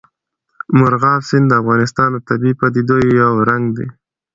مورغاب 0.77 1.21
سیند 1.29 1.45
د 1.49 1.53
افغانستان 1.61 2.09
د 2.13 2.17
طبیعي 2.27 2.53
پدیدو 2.61 2.95
یو 3.21 3.31
رنګ 3.49 3.65
دی. 3.77 3.87